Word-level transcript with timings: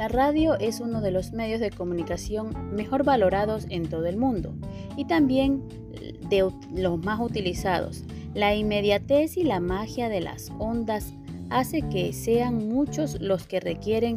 La 0.00 0.08
radio 0.08 0.58
es 0.58 0.80
uno 0.80 1.02
de 1.02 1.10
los 1.10 1.34
medios 1.34 1.60
de 1.60 1.70
comunicación 1.70 2.74
mejor 2.74 3.04
valorados 3.04 3.66
en 3.68 3.86
todo 3.86 4.06
el 4.06 4.16
mundo 4.16 4.54
y 4.96 5.04
también 5.04 5.62
de 6.30 6.50
los 6.74 7.04
más 7.04 7.20
utilizados. 7.20 8.04
La 8.32 8.54
inmediatez 8.54 9.36
y 9.36 9.42
la 9.42 9.60
magia 9.60 10.08
de 10.08 10.22
las 10.22 10.52
ondas 10.58 11.12
hace 11.50 11.82
que 11.82 12.14
sean 12.14 12.66
muchos 12.66 13.20
los 13.20 13.46
que 13.46 13.60
requieren 13.60 14.16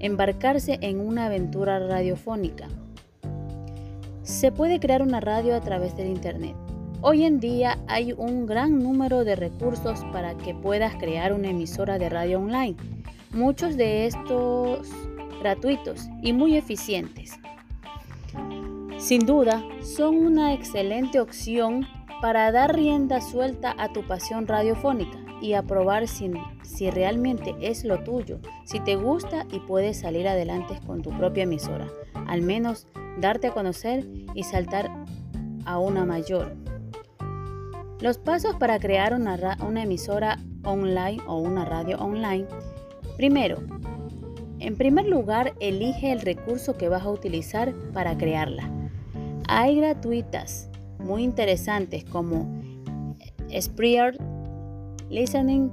embarcarse 0.00 0.76
en 0.82 1.00
una 1.00 1.24
aventura 1.24 1.78
radiofónica. 1.78 2.68
Se 4.24 4.52
puede 4.52 4.80
crear 4.80 5.00
una 5.00 5.20
radio 5.20 5.56
a 5.56 5.62
través 5.62 5.96
del 5.96 6.08
Internet. 6.08 6.54
Hoy 7.00 7.24
en 7.24 7.40
día 7.40 7.78
hay 7.86 8.12
un 8.12 8.44
gran 8.44 8.80
número 8.82 9.24
de 9.24 9.36
recursos 9.36 10.04
para 10.12 10.36
que 10.36 10.54
puedas 10.54 10.94
crear 10.96 11.32
una 11.32 11.48
emisora 11.48 11.98
de 11.98 12.10
radio 12.10 12.38
online. 12.38 12.76
Muchos 13.32 13.78
de 13.78 14.04
estos 14.04 14.92
gratuitos 15.42 16.08
y 16.22 16.32
muy 16.32 16.56
eficientes. 16.56 17.32
Sin 18.98 19.26
duda, 19.26 19.62
son 19.82 20.16
una 20.16 20.54
excelente 20.54 21.18
opción 21.18 21.86
para 22.20 22.52
dar 22.52 22.76
rienda 22.76 23.20
suelta 23.20 23.74
a 23.76 23.92
tu 23.92 24.06
pasión 24.06 24.46
radiofónica 24.46 25.18
y 25.40 25.54
a 25.54 25.64
probar 25.64 26.06
si, 26.06 26.30
realmente 26.90 27.56
es 27.60 27.84
lo 27.84 28.04
tuyo, 28.04 28.38
si 28.64 28.78
te 28.78 28.94
gusta 28.94 29.44
y 29.50 29.58
puedes 29.58 29.98
salir 29.98 30.28
adelante 30.28 30.78
con 30.86 31.02
tu 31.02 31.10
propia 31.10 31.42
emisora, 31.42 31.88
al 32.28 32.42
menos 32.42 32.86
darte 33.18 33.48
a 33.48 33.52
conocer 33.52 34.06
y 34.34 34.44
saltar 34.44 34.88
a 35.64 35.78
una 35.80 36.04
mayor. 36.04 36.54
Los 37.98 38.18
pasos 38.18 38.54
para 38.54 38.78
crear 38.78 39.14
una 39.14 39.82
emisora 39.82 40.38
online 40.64 41.20
o 41.26 41.38
una 41.38 41.64
radio 41.64 41.98
online. 41.98 42.46
Primero, 43.16 43.58
en 44.62 44.76
primer 44.76 45.06
lugar, 45.06 45.54
elige 45.58 46.12
el 46.12 46.20
recurso 46.20 46.76
que 46.76 46.88
vas 46.88 47.02
a 47.02 47.10
utilizar 47.10 47.74
para 47.92 48.16
crearla. 48.16 48.70
Hay 49.48 49.76
gratuitas 49.76 50.68
muy 51.00 51.24
interesantes 51.24 52.04
como 52.04 52.46
Spreaker, 53.50 54.16
Listening 55.10 55.70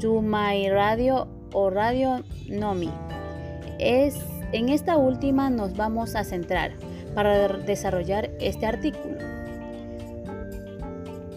to 0.00 0.20
My 0.20 0.68
Radio 0.68 1.28
o 1.52 1.70
Radio 1.70 2.24
Nomi. 2.48 2.90
Es, 3.78 4.18
en 4.50 4.68
esta 4.68 4.96
última 4.96 5.48
nos 5.48 5.76
vamos 5.76 6.16
a 6.16 6.24
centrar 6.24 6.72
para 7.14 7.46
desarrollar 7.58 8.32
este 8.40 8.66
artículo. 8.66 9.16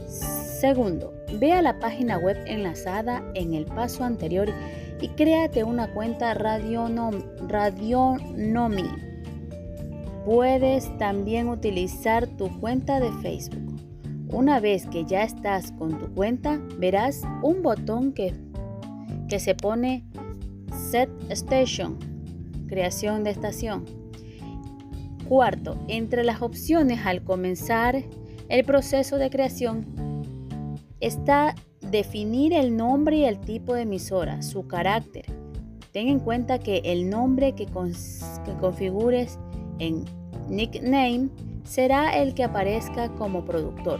Segundo, 0.08 1.14
ve 1.40 1.52
a 1.54 1.62
la 1.62 1.78
página 1.78 2.18
web 2.18 2.38
enlazada 2.48 3.24
en 3.36 3.54
el 3.54 3.66
paso 3.66 4.04
anterior 4.04 4.50
y 5.04 5.10
créate 5.10 5.66
una 5.66 5.94
cuenta 5.94 6.34
Radionomi. 6.34 7.12
Puedes 10.24 10.98
también 10.98 11.50
utilizar 11.50 12.26
tu 12.26 12.48
cuenta 12.62 13.02
de 13.02 13.12
Facebook. 13.22 13.82
Una 14.30 14.62
vez 14.62 14.86
que 14.88 15.04
ya 15.04 15.24
estás 15.24 15.74
con 15.74 16.00
tu 16.00 16.14
cuenta, 16.14 16.58
verás 16.78 17.24
un 17.42 17.62
botón 17.62 18.14
que, 18.14 18.34
que 19.28 19.42
se 19.42 19.56
pone 19.56 20.06
Set 20.90 21.10
Station, 21.30 22.00
creación 22.68 23.26
de 23.26 23.32
estación. 23.32 23.84
Cuarto, 25.28 25.78
entre 25.90 26.24
las 26.24 26.42
opciones 26.42 27.06
al 27.06 27.26
comenzar 27.26 28.06
el 28.48 28.64
proceso 28.64 29.18
de 29.18 29.30
creación 29.30 29.86
está 31.02 31.56
Definir 31.94 32.54
el 32.54 32.76
nombre 32.76 33.18
y 33.18 33.26
el 33.26 33.40
tipo 33.40 33.76
de 33.76 33.84
emisora, 33.84 34.42
su 34.42 34.66
carácter. 34.68 35.26
Ten 35.92 36.08
en 36.08 36.20
cuenta 36.20 36.58
que 36.58 36.82
el 36.86 37.08
nombre 37.08 37.54
que, 37.54 37.68
configures 38.60 39.38
en 39.78 40.04
nickname 40.50 41.30
será 41.64 42.18
el 42.18 42.34
que 42.34 42.46
aparezca 42.46 43.10
como 43.10 43.46
productor. 43.46 44.00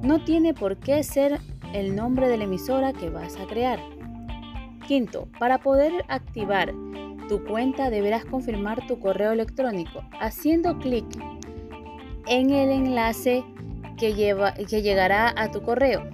No 0.00 0.24
tiene 0.24 0.54
por 0.54 0.78
qué 0.78 1.02
ser 1.02 1.38
el 1.74 1.94
nombre 1.94 2.28
de 2.28 2.38
la 2.38 2.44
emisora 2.44 2.94
que 2.94 3.10
vas 3.10 3.36
a 3.36 3.46
crear. 3.46 3.78
Quinto, 4.88 5.28
para 5.38 5.58
poder 5.58 5.92
activar 6.08 6.72
tu 7.28 7.44
cuenta 7.44 7.90
deberás 7.90 8.24
confirmar 8.24 8.86
tu 8.86 8.98
correo 9.00 9.32
electrónico 9.32 10.00
haciendo 10.18 10.78
clic 10.78 11.04
en 12.26 12.48
el 12.48 12.70
enlace 12.70 13.44
que, 13.98 14.14
llegará 14.14 15.34
a 15.36 15.50
tu 15.50 15.60
correo. 15.60 16.11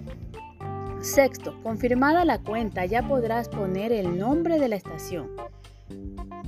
Sexto, 1.01 1.55
confirmada 1.63 2.25
la 2.25 2.43
cuenta 2.43 2.85
ya 2.85 3.07
podrás 3.07 3.49
poner 3.49 3.93
el 3.93 4.19
nombre 4.19 4.59
de 4.59 4.69
la 4.69 4.77
estación. 4.77 5.31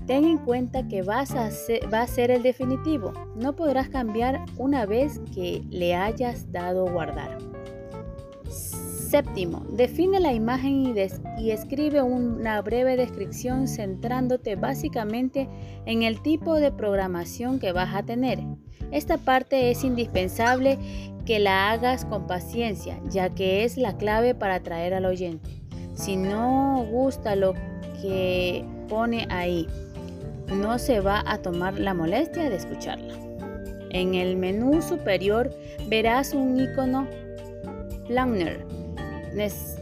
Ten 0.06 0.24
en 0.24 0.38
cuenta 0.38 0.88
que 0.88 1.02
vas 1.02 1.32
a 1.32 1.50
va 1.92 2.02
a 2.02 2.06
ser 2.08 2.32
el 2.32 2.42
definitivo. 2.42 3.12
No 3.36 3.54
podrás 3.54 3.88
cambiar 3.88 4.44
una 4.56 4.86
vez 4.86 5.20
que 5.32 5.62
le 5.70 5.94
hayas 5.94 6.50
dado 6.50 6.90
guardar. 6.90 7.38
Séptimo, 9.10 9.64
define 9.70 10.20
la 10.20 10.32
imagen 10.32 10.94
y, 11.38 11.50
escribe 11.50 12.02
una 12.02 12.60
breve 12.62 12.96
descripción 12.96 13.66
centrándote 13.66 14.54
básicamente 14.54 15.48
en 15.84 16.02
el 16.02 16.22
tipo 16.22 16.56
de 16.56 16.70
programación 16.70 17.58
que 17.58 17.72
vas 17.72 17.94
a 17.94 18.04
tener. 18.04 18.40
Esta 18.92 19.18
parte 19.18 19.70
es 19.70 19.84
indispensable 19.84 20.78
que 21.30 21.38
la 21.38 21.70
hagas 21.70 22.04
con 22.04 22.26
paciencia, 22.26 22.98
ya 23.08 23.30
que 23.30 23.62
es 23.62 23.76
la 23.76 23.96
clave 23.96 24.34
para 24.34 24.56
atraer 24.56 24.94
al 24.94 25.04
oyente. 25.04 25.62
Si 25.94 26.16
no 26.16 26.84
gusta 26.90 27.36
lo 27.36 27.54
que 28.02 28.64
pone 28.88 29.28
ahí, 29.30 29.68
no 30.48 30.80
se 30.80 30.98
va 30.98 31.22
a 31.24 31.38
tomar 31.38 31.78
la 31.78 31.94
molestia 31.94 32.50
de 32.50 32.56
escucharla. 32.56 33.14
En 33.90 34.16
el 34.16 34.36
menú 34.38 34.82
superior 34.82 35.56
verás 35.86 36.34
un 36.34 36.58
icono 36.58 37.06
Planner. 38.08 38.66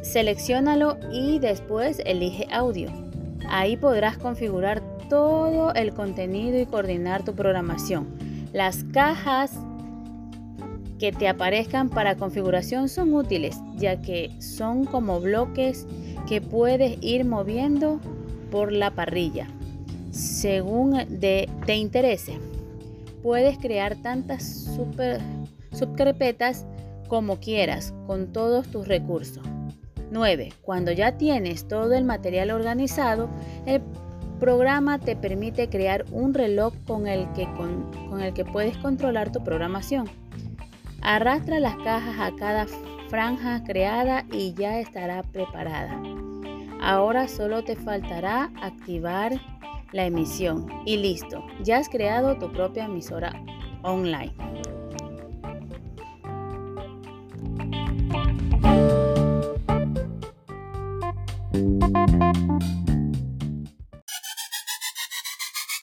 Selecciónalo 0.02 0.98
y 1.10 1.38
después 1.38 2.02
elige 2.04 2.46
audio. 2.50 2.90
Ahí 3.48 3.78
podrás 3.78 4.18
configurar 4.18 4.82
todo 5.08 5.72
el 5.72 5.94
contenido 5.94 6.60
y 6.60 6.66
coordinar 6.66 7.24
tu 7.24 7.34
programación. 7.34 8.06
Las 8.52 8.84
cajas 8.92 9.52
que 10.98 11.12
te 11.12 11.28
aparezcan 11.28 11.88
para 11.88 12.16
configuración 12.16 12.88
son 12.88 13.14
útiles, 13.14 13.56
ya 13.76 14.00
que 14.00 14.30
son 14.40 14.84
como 14.84 15.20
bloques 15.20 15.86
que 16.28 16.40
puedes 16.40 16.98
ir 17.00 17.24
moviendo 17.24 18.00
por 18.50 18.72
la 18.72 18.90
parrilla 18.90 19.48
según 20.18 20.96
te 21.20 21.76
interese. 21.76 22.38
Puedes 23.22 23.58
crear 23.58 23.96
tantas 23.96 24.44
super, 24.44 25.20
subcarpetas 25.72 26.66
como 27.08 27.38
quieras 27.38 27.94
con 28.06 28.32
todos 28.32 28.68
tus 28.68 28.86
recursos. 28.86 29.42
9. 30.10 30.52
Cuando 30.62 30.92
ya 30.92 31.18
tienes 31.18 31.68
todo 31.68 31.92
el 31.94 32.04
material 32.04 32.50
organizado, 32.50 33.28
el 33.66 33.82
programa 34.40 34.98
te 34.98 35.16
permite 35.16 35.68
crear 35.68 36.04
un 36.12 36.32
reloj 36.32 36.72
con 36.86 37.06
el 37.06 37.30
que, 37.32 37.46
con 37.52 38.20
el 38.20 38.32
que 38.32 38.44
puedes 38.44 38.76
controlar 38.78 39.30
tu 39.32 39.42
programación. 39.44 40.08
Arrastra 41.02 41.60
las 41.60 41.76
cajas 41.76 42.18
a 42.18 42.34
cada 42.36 42.66
franja 43.08 43.62
creada 43.64 44.24
y 44.32 44.54
ya 44.54 44.78
estará 44.78 45.22
preparada. 45.22 46.00
Ahora 46.80 47.28
solo 47.28 47.64
te 47.64 47.76
faltará 47.76 48.50
activar 48.62 49.32
la 49.92 50.06
emisión 50.06 50.66
y 50.84 50.98
listo, 50.98 51.44
ya 51.62 51.78
has 51.78 51.88
creado 51.88 52.38
tu 52.38 52.52
propia 52.52 52.84
emisora 52.84 53.32
online. 53.82 54.47